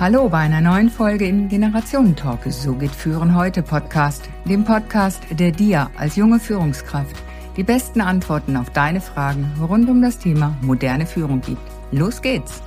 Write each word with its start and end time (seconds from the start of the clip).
Hallo 0.00 0.30
bei 0.30 0.38
einer 0.38 0.62
neuen 0.62 0.88
Folge 0.88 1.26
im 1.26 1.50
Generationentalk. 1.50 2.50
So 2.50 2.74
geht 2.74 2.90
Führen 2.90 3.36
heute 3.36 3.62
Podcast, 3.62 4.30
dem 4.46 4.64
Podcast, 4.64 5.22
der 5.30 5.52
dir 5.52 5.90
als 5.94 6.16
junge 6.16 6.40
Führungskraft 6.40 7.14
die 7.58 7.64
besten 7.64 8.00
Antworten 8.00 8.56
auf 8.56 8.70
deine 8.70 9.02
Fragen 9.02 9.44
rund 9.60 9.90
um 9.90 10.00
das 10.00 10.18
Thema 10.18 10.56
moderne 10.62 11.04
Führung 11.04 11.42
gibt. 11.42 11.60
Los 11.92 12.22
geht's! 12.22 12.62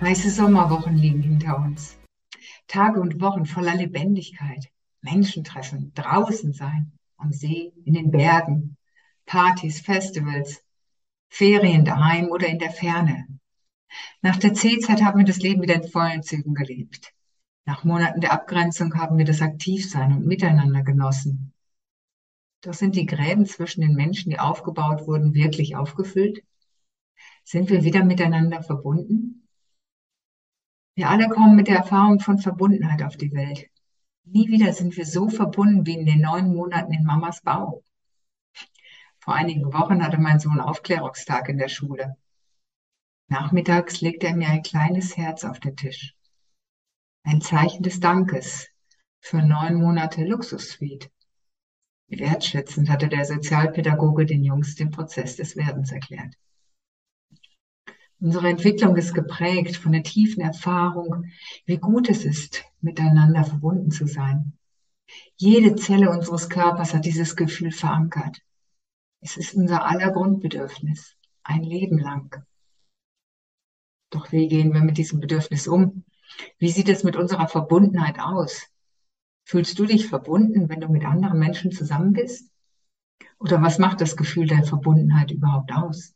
Heiße 0.00 0.30
Sommerwochen 0.30 0.94
liegen 0.94 1.20
hinter 1.20 1.58
uns. 1.58 1.98
Tage 2.68 3.00
und 3.00 3.20
Wochen 3.20 3.44
voller 3.44 3.74
Lebendigkeit. 3.74 4.70
Menschen 5.04 5.44
treffen, 5.44 5.92
draußen 5.94 6.52
sein, 6.52 6.92
am 7.16 7.32
See, 7.32 7.72
in 7.84 7.92
den 7.92 8.10
Bergen, 8.10 8.76
Partys, 9.26 9.80
Festivals, 9.80 10.62
Ferien 11.28 11.84
daheim 11.84 12.28
oder 12.28 12.46
in 12.48 12.58
der 12.58 12.70
Ferne. 12.70 13.26
Nach 14.22 14.36
der 14.36 14.54
C-Zeit 14.54 15.02
haben 15.02 15.18
wir 15.18 15.26
das 15.26 15.38
Leben 15.38 15.62
wieder 15.62 15.74
in 15.74 15.88
vollen 15.88 16.22
Zügen 16.22 16.54
gelebt. 16.54 17.12
Nach 17.66 17.84
Monaten 17.84 18.20
der 18.20 18.32
Abgrenzung 18.32 18.94
haben 18.94 19.18
wir 19.18 19.24
das 19.24 19.42
Aktivsein 19.42 20.12
und 20.12 20.26
Miteinander 20.26 20.82
genossen. 20.82 21.52
Doch 22.62 22.74
sind 22.74 22.96
die 22.96 23.06
Gräben 23.06 23.46
zwischen 23.46 23.82
den 23.82 23.94
Menschen, 23.94 24.30
die 24.30 24.38
aufgebaut 24.38 25.06
wurden, 25.06 25.34
wirklich 25.34 25.76
aufgefüllt? 25.76 26.42
Sind 27.44 27.68
wir 27.68 27.84
wieder 27.84 28.04
miteinander 28.04 28.62
verbunden? 28.62 29.46
Wir 30.94 31.10
alle 31.10 31.28
kommen 31.28 31.56
mit 31.56 31.68
der 31.68 31.76
Erfahrung 31.76 32.20
von 32.20 32.38
Verbundenheit 32.38 33.02
auf 33.02 33.16
die 33.16 33.32
Welt. 33.32 33.68
Nie 34.24 34.48
wieder 34.48 34.72
sind 34.72 34.96
wir 34.96 35.04
so 35.04 35.28
verbunden 35.28 35.86
wie 35.86 35.98
in 35.98 36.06
den 36.06 36.20
neun 36.20 36.54
Monaten 36.54 36.92
in 36.92 37.04
Mamas 37.04 37.42
Bauch. 37.42 37.82
Vor 39.18 39.34
einigen 39.34 39.72
Wochen 39.72 40.02
hatte 40.02 40.18
mein 40.18 40.40
Sohn 40.40 40.60
Aufklärungstag 40.60 41.48
in 41.48 41.58
der 41.58 41.68
Schule. 41.68 42.16
Nachmittags 43.28 44.00
legte 44.00 44.26
er 44.26 44.36
mir 44.36 44.48
ein 44.48 44.62
kleines 44.62 45.16
Herz 45.16 45.44
auf 45.44 45.60
den 45.60 45.76
Tisch. 45.76 46.14
Ein 47.22 47.40
Zeichen 47.40 47.82
des 47.82 48.00
Dankes 48.00 48.68
für 49.20 49.42
neun 49.42 49.74
Monate 49.74 50.24
Luxussuite. 50.24 51.08
Wertschätzend 52.08 52.90
hatte 52.90 53.08
der 53.08 53.24
Sozialpädagoge 53.24 54.26
den 54.26 54.44
Jungs 54.44 54.74
den 54.74 54.90
Prozess 54.90 55.36
des 55.36 55.56
Werdens 55.56 55.90
erklärt. 55.90 56.34
Unsere 58.20 58.48
Entwicklung 58.48 58.96
ist 58.96 59.12
geprägt 59.12 59.76
von 59.76 59.92
der 59.92 60.02
tiefen 60.02 60.42
Erfahrung, 60.42 61.26
wie 61.66 61.78
gut 61.78 62.08
es 62.08 62.24
ist, 62.24 62.64
miteinander 62.80 63.44
verbunden 63.44 63.90
zu 63.90 64.06
sein. 64.06 64.56
Jede 65.36 65.74
Zelle 65.74 66.10
unseres 66.10 66.48
Körpers 66.48 66.94
hat 66.94 67.04
dieses 67.04 67.36
Gefühl 67.36 67.70
verankert. 67.72 68.40
Es 69.20 69.36
ist 69.36 69.54
unser 69.54 69.84
aller 69.84 70.10
Grundbedürfnis, 70.10 71.16
ein 71.42 71.62
Leben 71.62 71.98
lang. 71.98 72.44
Doch 74.10 74.30
wie 74.32 74.48
gehen 74.48 74.72
wir 74.72 74.82
mit 74.82 74.96
diesem 74.96 75.20
Bedürfnis 75.20 75.66
um? 75.66 76.04
Wie 76.58 76.70
sieht 76.70 76.88
es 76.88 77.04
mit 77.04 77.16
unserer 77.16 77.48
Verbundenheit 77.48 78.18
aus? 78.20 78.68
Fühlst 79.44 79.78
du 79.78 79.86
dich 79.86 80.06
verbunden, 80.06 80.68
wenn 80.68 80.80
du 80.80 80.88
mit 80.88 81.04
anderen 81.04 81.38
Menschen 81.38 81.72
zusammen 81.72 82.12
bist? 82.12 82.50
Oder 83.38 83.60
was 83.60 83.78
macht 83.78 84.00
das 84.00 84.16
Gefühl 84.16 84.46
der 84.46 84.64
Verbundenheit 84.64 85.30
überhaupt 85.30 85.72
aus? 85.72 86.13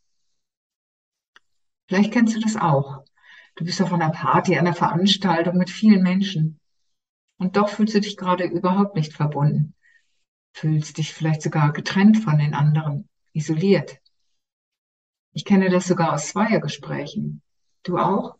Vielleicht 1.88 2.12
kennst 2.12 2.36
du 2.36 2.40
das 2.40 2.56
auch. 2.56 3.02
Du 3.56 3.64
bist 3.64 3.80
auf 3.80 3.92
einer 3.92 4.10
Party, 4.10 4.56
einer 4.56 4.74
Veranstaltung 4.74 5.56
mit 5.56 5.70
vielen 5.70 6.02
Menschen. 6.02 6.60
Und 7.38 7.56
doch 7.56 7.70
fühlst 7.70 7.94
du 7.94 8.00
dich 8.00 8.16
gerade 8.16 8.44
überhaupt 8.44 8.94
nicht 8.94 9.14
verbunden. 9.14 9.74
Fühlst 10.52 10.98
dich 10.98 11.14
vielleicht 11.14 11.42
sogar 11.42 11.72
getrennt 11.72 12.18
von 12.18 12.38
den 12.38 12.54
anderen, 12.54 13.08
isoliert. 13.32 13.98
Ich 15.32 15.44
kenne 15.44 15.70
das 15.70 15.86
sogar 15.86 16.12
aus 16.12 16.28
Zweiergesprächen. 16.28 17.42
Du 17.84 17.96
auch? 17.96 18.36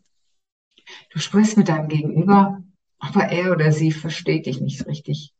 Du 1.11 1.19
sprichst 1.19 1.57
mit 1.57 1.69
deinem 1.69 1.87
Gegenüber, 1.87 2.63
aber 2.99 3.29
er 3.29 3.51
oder 3.51 3.71
sie 3.71 3.91
versteht 3.91 4.45
dich 4.45 4.61
nicht 4.61 4.85
richtig. 4.85 5.33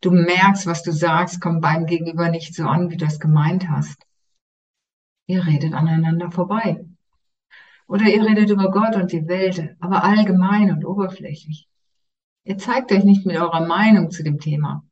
Du 0.00 0.10
merkst, 0.10 0.66
was 0.66 0.82
du 0.82 0.92
sagst, 0.92 1.40
kommt 1.40 1.60
beim 1.60 1.86
Gegenüber 1.86 2.30
nicht 2.30 2.54
so 2.54 2.66
an, 2.66 2.90
wie 2.90 2.96
du 2.96 3.04
es 3.04 3.20
gemeint 3.20 3.68
hast. 3.68 4.06
Ihr 5.26 5.46
redet 5.46 5.74
aneinander 5.74 6.30
vorbei. 6.30 6.84
Oder 7.86 8.06
ihr 8.06 8.24
redet 8.24 8.50
über 8.50 8.70
Gott 8.70 8.96
und 8.96 9.12
die 9.12 9.26
Welt, 9.28 9.76
aber 9.80 10.04
allgemein 10.04 10.70
und 10.70 10.84
oberflächlich. 10.84 11.68
Ihr 12.44 12.58
zeigt 12.58 12.92
euch 12.92 13.04
nicht 13.04 13.26
mit 13.26 13.36
eurer 13.36 13.66
Meinung 13.66 14.10
zu 14.10 14.22
dem 14.22 14.38
Thema. 14.38 14.84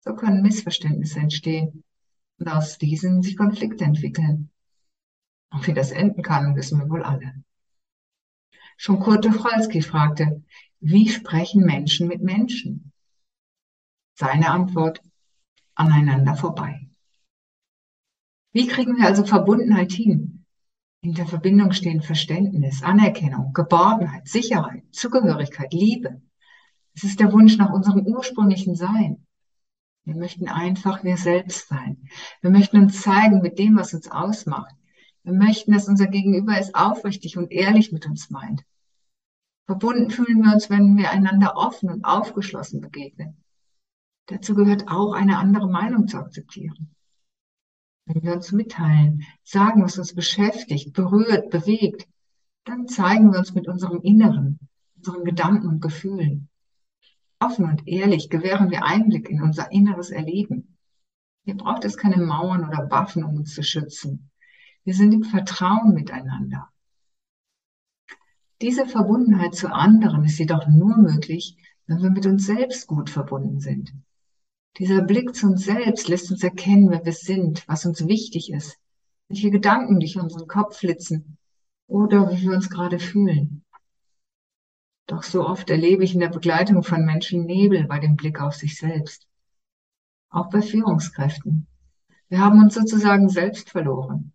So 0.00 0.14
können 0.14 0.42
Missverständnisse 0.42 1.20
entstehen 1.20 1.84
und 2.38 2.48
aus 2.48 2.78
diesen 2.78 3.22
sich 3.22 3.36
Konflikte 3.36 3.84
entwickeln. 3.84 4.50
Und 5.50 5.66
wie 5.66 5.74
das 5.74 5.90
enden 5.90 6.22
kann, 6.22 6.56
wissen 6.56 6.78
wir 6.78 6.88
wohl 6.88 7.02
alle. 7.02 7.34
Schon 8.76 9.00
Kurt 9.00 9.24
Tucholsky 9.24 9.82
fragte, 9.82 10.42
wie 10.80 11.08
sprechen 11.08 11.64
Menschen 11.64 12.08
mit 12.08 12.22
Menschen? 12.22 12.92
Seine 14.14 14.50
Antwort, 14.50 15.02
aneinander 15.74 16.34
vorbei. 16.34 16.88
Wie 18.52 18.66
kriegen 18.66 18.96
wir 18.96 19.06
also 19.06 19.24
Verbundenheit 19.24 19.92
hin? 19.92 20.39
In 21.02 21.14
der 21.14 21.26
Verbindung 21.26 21.72
stehen 21.72 22.02
Verständnis, 22.02 22.82
Anerkennung, 22.82 23.54
Geborgenheit, 23.54 24.28
Sicherheit, 24.28 24.82
Zugehörigkeit, 24.92 25.72
Liebe. 25.72 26.20
Es 26.94 27.04
ist 27.04 27.20
der 27.20 27.32
Wunsch 27.32 27.56
nach 27.56 27.72
unserem 27.72 28.06
ursprünglichen 28.06 28.74
Sein. 28.74 29.26
Wir 30.04 30.14
möchten 30.14 30.48
einfach 30.48 31.02
wir 31.02 31.16
selbst 31.16 31.68
sein. 31.68 32.06
Wir 32.42 32.50
möchten 32.50 32.78
uns 32.78 33.00
zeigen 33.00 33.40
mit 33.40 33.58
dem, 33.58 33.76
was 33.76 33.94
uns 33.94 34.10
ausmacht. 34.10 34.74
Wir 35.22 35.32
möchten, 35.32 35.72
dass 35.72 35.88
unser 35.88 36.06
Gegenüber 36.06 36.58
es 36.58 36.74
aufrichtig 36.74 37.38
und 37.38 37.50
ehrlich 37.50 37.92
mit 37.92 38.06
uns 38.06 38.28
meint. 38.28 38.62
Verbunden 39.64 40.10
fühlen 40.10 40.42
wir 40.42 40.52
uns, 40.52 40.68
wenn 40.68 40.98
wir 40.98 41.10
einander 41.10 41.56
offen 41.56 41.88
und 41.90 42.04
aufgeschlossen 42.04 42.82
begegnen. 42.82 43.42
Dazu 44.26 44.54
gehört 44.54 44.88
auch 44.88 45.12
eine 45.12 45.38
andere 45.38 45.68
Meinung 45.70 46.08
zu 46.08 46.18
akzeptieren. 46.18 46.94
Wenn 48.12 48.24
wir 48.24 48.32
uns 48.32 48.50
mitteilen, 48.50 49.22
sagen, 49.44 49.84
was 49.84 49.96
uns 49.96 50.14
beschäftigt, 50.14 50.92
berührt, 50.94 51.50
bewegt, 51.50 52.08
dann 52.64 52.88
zeigen 52.88 53.30
wir 53.30 53.38
uns 53.38 53.54
mit 53.54 53.68
unserem 53.68 54.00
Inneren, 54.02 54.58
unseren 54.96 55.24
Gedanken 55.24 55.68
und 55.68 55.80
Gefühlen. 55.80 56.48
Offen 57.38 57.66
und 57.66 57.86
ehrlich 57.86 58.28
gewähren 58.28 58.70
wir 58.70 58.84
Einblick 58.84 59.28
in 59.30 59.40
unser 59.42 59.70
inneres 59.70 60.10
Erleben. 60.10 60.76
Hier 61.44 61.56
braucht 61.56 61.84
es 61.84 61.96
keine 61.96 62.16
Mauern 62.16 62.66
oder 62.66 62.90
Waffen, 62.90 63.22
um 63.22 63.36
uns 63.36 63.54
zu 63.54 63.62
schützen. 63.62 64.30
Wir 64.82 64.94
sind 64.94 65.14
im 65.14 65.22
Vertrauen 65.22 65.94
miteinander. 65.94 66.68
Diese 68.60 68.86
Verbundenheit 68.86 69.54
zu 69.54 69.72
anderen 69.72 70.24
ist 70.24 70.38
jedoch 70.38 70.66
nur 70.66 70.98
möglich, 70.98 71.56
wenn 71.86 72.02
wir 72.02 72.10
mit 72.10 72.26
uns 72.26 72.44
selbst 72.44 72.88
gut 72.88 73.08
verbunden 73.08 73.60
sind. 73.60 73.92
Dieser 74.78 75.02
Blick 75.02 75.34
zu 75.34 75.46
uns 75.46 75.64
selbst 75.64 76.08
lässt 76.08 76.30
uns 76.30 76.42
erkennen, 76.42 76.90
wer 76.90 77.04
wir 77.04 77.12
sind, 77.12 77.66
was 77.68 77.84
uns 77.84 78.06
wichtig 78.06 78.52
ist, 78.52 78.78
welche 79.28 79.50
Gedanken 79.50 80.00
durch 80.00 80.18
unseren 80.18 80.46
Kopf 80.46 80.78
flitzen 80.78 81.36
oder 81.86 82.30
wie 82.30 82.42
wir 82.42 82.52
uns 82.52 82.70
gerade 82.70 82.98
fühlen. 82.98 83.64
Doch 85.06 85.24
so 85.24 85.44
oft 85.44 85.70
erlebe 85.70 86.04
ich 86.04 86.14
in 86.14 86.20
der 86.20 86.28
Begleitung 86.28 86.84
von 86.84 87.04
Menschen 87.04 87.44
Nebel 87.44 87.84
bei 87.84 87.98
dem 87.98 88.14
Blick 88.14 88.40
auf 88.40 88.54
sich 88.54 88.78
selbst. 88.78 89.26
Auch 90.30 90.50
bei 90.50 90.62
Führungskräften. 90.62 91.66
Wir 92.28 92.38
haben 92.38 92.62
uns 92.62 92.74
sozusagen 92.74 93.28
selbst 93.28 93.70
verloren. 93.70 94.32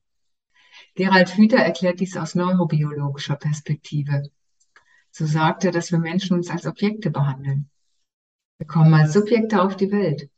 Gerald 0.95 1.29
Hüther 1.37 1.59
erklärt 1.59 2.01
dies 2.01 2.17
aus 2.17 2.35
neurobiologischer 2.35 3.37
Perspektive. 3.37 4.23
So 5.11 5.25
sagt 5.25 5.63
er, 5.63 5.71
dass 5.71 5.93
wir 5.93 5.99
Menschen 5.99 6.35
uns 6.35 6.49
als 6.49 6.65
Objekte 6.65 7.09
behandeln. 7.09 7.69
Wir 8.57 8.67
kommen 8.67 8.93
als 8.93 9.13
Subjekte 9.13 9.61
auf 9.61 9.75
die 9.75 9.91
Welt. 9.91 10.29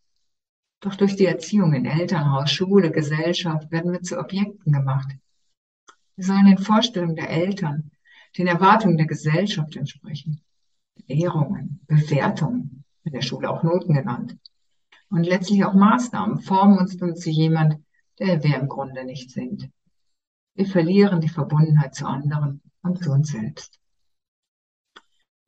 Doch 0.80 0.96
durch 0.96 1.16
die 1.16 1.26
Erziehung 1.26 1.74
in 1.74 1.86
Elternhaus, 1.86 2.52
Schule, 2.52 2.92
Gesellschaft 2.92 3.72
werden 3.72 3.92
wir 3.92 4.02
zu 4.02 4.20
Objekten 4.20 4.72
gemacht. 4.72 5.10
Wir 6.16 6.26
sollen 6.26 6.46
den 6.46 6.58
Vorstellungen 6.58 7.16
der 7.16 7.30
Eltern, 7.30 7.92
den 8.38 8.48
Erwartungen 8.48 8.98
der 8.98 9.08
Gesellschaft 9.08 9.76
entsprechen. 9.76 10.42
Ehrungen, 11.08 11.80
Bewertungen, 11.88 12.84
in 13.04 13.14
der 13.14 13.22
Schule 13.22 13.50
auch 13.50 13.64
Noten 13.64 13.94
genannt. 13.94 14.38
Und 15.10 15.26
letztlich 15.26 15.64
auch 15.64 15.74
Maßnahmen 15.74 16.40
formen 16.42 16.80
uns 16.80 16.98
dann 16.98 17.16
zu 17.16 17.30
jemand, 17.30 17.80
der 18.20 18.44
wir 18.44 18.60
im 18.60 18.68
Grunde 18.68 19.06
nicht 19.06 19.32
sind. 19.32 19.70
Wir 20.56 20.66
verlieren 20.66 21.22
die 21.22 21.30
Verbundenheit 21.30 21.94
zu 21.94 22.08
anderen 22.08 22.62
und 22.82 23.04
zu 23.04 23.12
uns 23.12 23.30
selbst. 23.30 23.80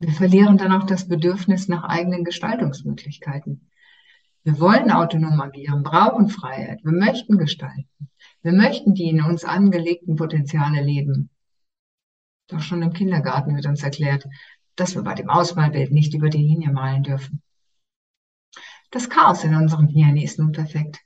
Wir 0.02 0.12
verlieren 0.12 0.56
dann 0.56 0.72
auch 0.72 0.86
das 0.86 1.06
Bedürfnis 1.06 1.68
nach 1.68 1.84
eigenen 1.84 2.24
Gestaltungsmöglichkeiten. 2.24 3.70
Wir 4.42 4.58
wollen 4.58 4.90
autonom 4.90 5.38
agieren, 5.42 5.82
brauchen 5.82 6.30
Freiheit, 6.30 6.82
wir 6.82 6.92
möchten 6.92 7.36
gestalten. 7.36 8.08
Wir 8.40 8.52
möchten 8.52 8.94
die 8.94 9.10
in 9.10 9.22
uns 9.22 9.44
angelegten 9.44 10.16
Potenziale 10.16 10.82
leben. 10.82 11.28
Doch 12.48 12.60
schon 12.60 12.80
im 12.80 12.94
Kindergarten 12.94 13.54
wird 13.54 13.66
uns 13.66 13.82
erklärt, 13.82 14.26
dass 14.74 14.94
wir 14.94 15.02
bei 15.02 15.14
dem 15.14 15.28
Ausmalbild 15.28 15.92
nicht 15.92 16.14
über 16.14 16.30
die 16.30 16.38
Linie 16.38 16.72
malen 16.72 17.02
dürfen. 17.02 17.42
Das 18.90 19.10
Chaos 19.10 19.44
in 19.44 19.54
unserem 19.54 19.86
Hirn 19.86 20.16
ist 20.16 20.38
nun 20.38 20.52
perfekt. 20.52 21.00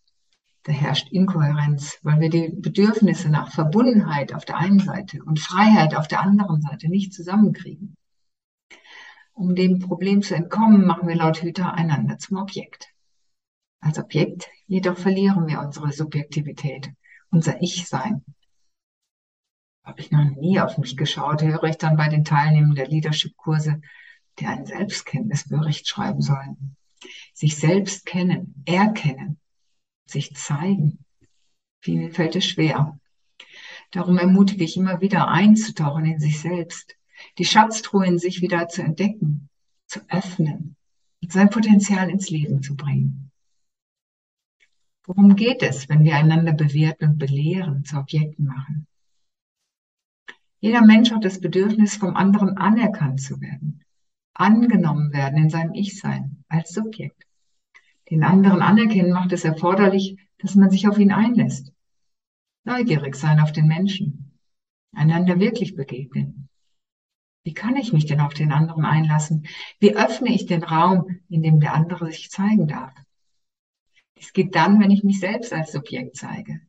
Da 0.62 0.72
herrscht 0.72 1.10
Inkohärenz, 1.10 1.98
weil 2.02 2.20
wir 2.20 2.30
die 2.30 2.54
Bedürfnisse 2.56 3.28
nach 3.28 3.50
Verbundenheit 3.50 4.32
auf 4.32 4.44
der 4.44 4.56
einen 4.56 4.78
Seite 4.78 5.24
und 5.24 5.40
Freiheit 5.40 5.96
auf 5.96 6.06
der 6.06 6.20
anderen 6.20 6.62
Seite 6.62 6.88
nicht 6.88 7.12
zusammenkriegen. 7.12 7.96
Um 9.34 9.56
dem 9.56 9.80
Problem 9.80 10.22
zu 10.22 10.36
entkommen, 10.36 10.86
machen 10.86 11.08
wir 11.08 11.16
laut 11.16 11.42
Hüter 11.42 11.74
einander 11.74 12.18
zum 12.18 12.38
Objekt. 12.38 12.94
Als 13.80 13.98
Objekt 13.98 14.48
jedoch 14.66 14.96
verlieren 14.96 15.48
wir 15.48 15.60
unsere 15.60 15.90
Subjektivität, 15.90 16.90
unser 17.30 17.60
Ich-Sein. 17.60 18.24
Habe 19.84 20.00
ich 20.00 20.12
noch 20.12 20.24
nie 20.24 20.60
auf 20.60 20.78
mich 20.78 20.96
geschaut, 20.96 21.42
höre 21.42 21.64
ich 21.64 21.76
dann 21.76 21.96
bei 21.96 22.08
den 22.08 22.24
Teilnehmern 22.24 22.76
der 22.76 22.86
Leadership-Kurse, 22.86 23.80
die 24.38 24.46
einen 24.46 24.66
Selbstkenntnisbericht 24.66 25.88
schreiben 25.88 26.22
sollen. 26.22 26.76
Sich 27.34 27.56
selbst 27.56 28.06
kennen, 28.06 28.62
erkennen, 28.66 29.40
sich 30.06 30.34
zeigen. 30.36 31.04
Vielen 31.80 32.12
fällt 32.12 32.36
es 32.36 32.46
schwer. 32.46 32.98
Darum 33.90 34.16
ermutige 34.16 34.64
ich 34.64 34.76
immer 34.76 35.00
wieder 35.00 35.28
einzutauchen 35.28 36.04
in 36.04 36.20
sich 36.20 36.40
selbst, 36.40 36.96
die 37.38 37.44
Schatztruhe 37.44 38.06
in 38.06 38.18
sich 38.18 38.40
wieder 38.40 38.68
zu 38.68 38.82
entdecken, 38.82 39.48
zu 39.86 40.00
öffnen 40.08 40.76
und 41.22 41.32
sein 41.32 41.50
Potenzial 41.50 42.10
ins 42.10 42.30
Leben 42.30 42.62
zu 42.62 42.76
bringen. 42.76 43.30
Worum 45.06 45.36
geht 45.36 45.62
es, 45.62 45.88
wenn 45.88 46.04
wir 46.04 46.16
einander 46.16 46.52
bewerten 46.52 47.10
und 47.10 47.18
belehren, 47.18 47.84
zu 47.84 47.98
Objekten 47.98 48.46
machen? 48.46 48.86
Jeder 50.60 50.80
Mensch 50.80 51.10
hat 51.10 51.26
das 51.26 51.40
Bedürfnis, 51.40 51.96
vom 51.96 52.16
anderen 52.16 52.56
anerkannt 52.56 53.20
zu 53.20 53.38
werden, 53.42 53.84
angenommen 54.32 55.12
werden 55.12 55.36
in 55.36 55.50
seinem 55.50 55.74
Ich-Sein 55.74 56.42
als 56.48 56.70
Subjekt. 56.72 57.26
Den 58.10 58.22
anderen 58.22 58.62
anerkennen 58.62 59.12
macht 59.12 59.32
es 59.32 59.44
erforderlich, 59.44 60.16
dass 60.38 60.54
man 60.54 60.70
sich 60.70 60.88
auf 60.88 60.98
ihn 60.98 61.12
einlässt. 61.12 61.72
Neugierig 62.64 63.14
sein 63.14 63.40
auf 63.40 63.52
den 63.52 63.66
Menschen. 63.66 64.38
Einander 64.94 65.38
wirklich 65.38 65.74
begegnen. 65.74 66.43
Wie 67.44 67.52
kann 67.52 67.76
ich 67.76 67.92
mich 67.92 68.06
denn 68.06 68.20
auf 68.20 68.32
den 68.32 68.52
anderen 68.52 68.86
einlassen? 68.86 69.46
Wie 69.78 69.94
öffne 69.94 70.34
ich 70.34 70.46
den 70.46 70.64
Raum, 70.64 71.20
in 71.28 71.42
dem 71.42 71.60
der 71.60 71.74
andere 71.74 72.10
sich 72.10 72.30
zeigen 72.30 72.66
darf? 72.66 72.94
Dies 74.18 74.32
geht 74.32 74.54
dann, 74.54 74.80
wenn 74.80 74.90
ich 74.90 75.04
mich 75.04 75.20
selbst 75.20 75.52
als 75.52 75.70
Subjekt 75.70 76.16
zeige. 76.16 76.62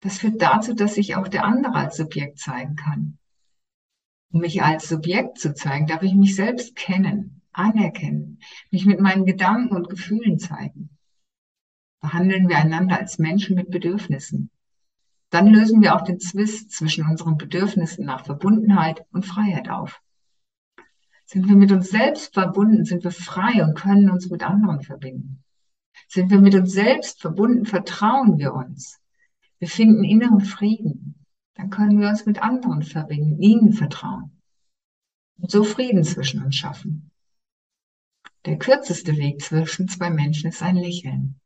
Das 0.00 0.18
führt 0.18 0.40
dazu, 0.40 0.74
dass 0.74 0.94
sich 0.94 1.16
auch 1.16 1.28
der 1.28 1.44
andere 1.44 1.74
als 1.74 1.96
Subjekt 1.96 2.38
zeigen 2.38 2.76
kann. 2.76 3.18
Um 4.32 4.40
mich 4.40 4.62
als 4.62 4.88
Subjekt 4.88 5.38
zu 5.38 5.54
zeigen, 5.54 5.86
darf 5.86 6.02
ich 6.02 6.14
mich 6.14 6.34
selbst 6.34 6.74
kennen, 6.74 7.42
anerkennen, 7.52 8.40
mich 8.70 8.86
mit 8.86 9.00
meinen 9.00 9.26
Gedanken 9.26 9.76
und 9.76 9.90
Gefühlen 9.90 10.38
zeigen. 10.38 10.90
Behandeln 12.00 12.48
wir 12.48 12.56
einander 12.56 12.98
als 12.98 13.18
Menschen 13.18 13.56
mit 13.56 13.70
Bedürfnissen. 13.70 14.50
Dann 15.30 15.48
lösen 15.48 15.82
wir 15.82 15.94
auch 15.94 16.02
den 16.02 16.20
Zwist 16.20 16.70
zwischen 16.70 17.06
unseren 17.06 17.36
Bedürfnissen 17.36 18.04
nach 18.06 18.24
Verbundenheit 18.24 19.04
und 19.12 19.26
Freiheit 19.26 19.68
auf. 19.68 20.00
Sind 21.24 21.48
wir 21.48 21.56
mit 21.56 21.72
uns 21.72 21.90
selbst 21.90 22.34
verbunden, 22.34 22.84
sind 22.84 23.02
wir 23.02 23.10
frei 23.10 23.64
und 23.64 23.76
können 23.76 24.10
uns 24.10 24.30
mit 24.30 24.44
anderen 24.44 24.82
verbinden. 24.82 25.42
Sind 26.08 26.30
wir 26.30 26.40
mit 26.40 26.54
uns 26.54 26.72
selbst 26.72 27.20
verbunden, 27.20 27.66
vertrauen 27.66 28.38
wir 28.38 28.54
uns. 28.54 29.00
Wir 29.58 29.68
finden 29.68 30.04
inneren 30.04 30.40
Frieden. 30.40 31.26
Dann 31.54 31.70
können 31.70 32.00
wir 32.00 32.08
uns 32.08 32.26
mit 32.26 32.42
anderen 32.42 32.82
verbinden, 32.82 33.40
ihnen 33.40 33.72
vertrauen. 33.72 34.40
Und 35.38 35.50
so 35.50 35.64
Frieden 35.64 36.04
zwischen 36.04 36.44
uns 36.44 36.54
schaffen. 36.54 37.10
Der 38.44 38.58
kürzeste 38.58 39.16
Weg 39.16 39.42
zwischen 39.42 39.88
zwei 39.88 40.10
Menschen 40.10 40.50
ist 40.50 40.62
ein 40.62 40.76
Lächeln. 40.76 41.40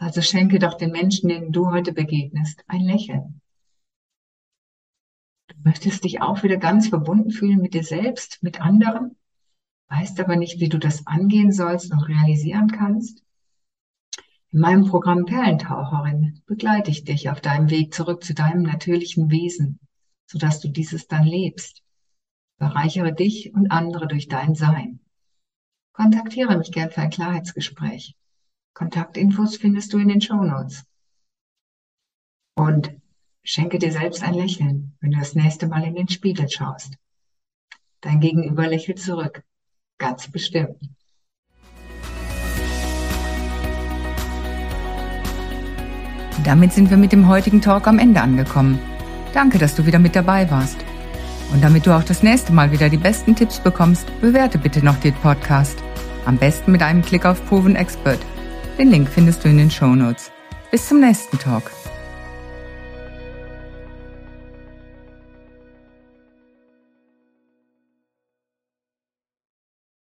Also 0.00 0.22
schenke 0.22 0.58
doch 0.58 0.78
den 0.78 0.92
Menschen, 0.92 1.28
denen 1.28 1.52
du 1.52 1.70
heute 1.70 1.92
begegnest, 1.92 2.64
ein 2.66 2.80
Lächeln. 2.80 3.42
Du 5.48 5.56
möchtest 5.62 6.04
dich 6.04 6.22
auch 6.22 6.42
wieder 6.42 6.56
ganz 6.56 6.88
verbunden 6.88 7.30
fühlen 7.30 7.60
mit 7.60 7.74
dir 7.74 7.84
selbst, 7.84 8.42
mit 8.42 8.62
anderen, 8.62 9.16
weißt 9.88 10.18
aber 10.20 10.36
nicht, 10.36 10.58
wie 10.58 10.70
du 10.70 10.78
das 10.78 11.06
angehen 11.06 11.52
sollst 11.52 11.92
und 11.92 12.00
realisieren 12.00 12.70
kannst. 12.70 13.22
In 14.48 14.60
meinem 14.60 14.86
Programm 14.86 15.26
Perlentaucherin 15.26 16.40
begleite 16.46 16.90
ich 16.90 17.04
dich 17.04 17.28
auf 17.28 17.42
deinem 17.42 17.68
Weg 17.68 17.92
zurück 17.92 18.24
zu 18.24 18.32
deinem 18.32 18.62
natürlichen 18.62 19.30
Wesen, 19.30 19.80
sodass 20.26 20.60
du 20.60 20.68
dieses 20.68 21.08
dann 21.08 21.24
lebst. 21.26 21.82
Bereichere 22.56 23.12
dich 23.12 23.52
und 23.52 23.70
andere 23.70 24.08
durch 24.08 24.28
dein 24.28 24.54
Sein. 24.54 25.00
Kontaktiere 25.92 26.56
mich 26.56 26.72
gern 26.72 26.90
für 26.90 27.02
ein 27.02 27.10
Klarheitsgespräch. 27.10 28.16
Kontaktinfos 28.74 29.56
findest 29.56 29.92
du 29.92 29.98
in 29.98 30.08
den 30.08 30.20
Show 30.20 30.42
Notes. 30.42 30.84
Und 32.56 32.94
schenke 33.42 33.78
dir 33.78 33.92
selbst 33.92 34.22
ein 34.22 34.34
Lächeln, 34.34 34.96
wenn 35.00 35.12
du 35.12 35.18
das 35.18 35.34
nächste 35.34 35.66
Mal 35.66 35.84
in 35.84 35.94
den 35.94 36.08
Spiegel 36.08 36.48
schaust. 36.48 36.94
Dein 38.00 38.20
Gegenüber 38.20 38.66
lächelt 38.66 38.98
zurück. 38.98 39.42
Ganz 39.98 40.30
bestimmt. 40.30 40.78
Damit 46.44 46.72
sind 46.72 46.88
wir 46.88 46.96
mit 46.96 47.12
dem 47.12 47.28
heutigen 47.28 47.60
Talk 47.60 47.86
am 47.86 47.98
Ende 47.98 48.22
angekommen. 48.22 48.78
Danke, 49.34 49.58
dass 49.58 49.74
du 49.74 49.84
wieder 49.84 49.98
mit 49.98 50.16
dabei 50.16 50.50
warst. 50.50 50.78
Und 51.52 51.62
damit 51.62 51.86
du 51.86 51.94
auch 51.94 52.02
das 52.02 52.22
nächste 52.22 52.52
Mal 52.52 52.72
wieder 52.72 52.88
die 52.88 52.96
besten 52.96 53.36
Tipps 53.36 53.60
bekommst, 53.60 54.06
bewerte 54.20 54.58
bitte 54.58 54.82
noch 54.82 54.98
den 55.00 55.14
Podcast. 55.14 55.78
Am 56.24 56.38
besten 56.38 56.72
mit 56.72 56.82
einem 56.82 57.02
Klick 57.02 57.26
auf 57.26 57.44
Proven 57.46 57.76
Expert. 57.76 58.20
Den 58.78 58.90
Link 58.90 59.08
findest 59.08 59.44
du 59.44 59.48
in 59.48 59.58
den 59.58 59.70
Show 59.70 59.94
Notes. 59.94 60.30
Bis 60.70 60.88
zum 60.88 61.00
nächsten 61.00 61.38
Talk. 61.38 61.70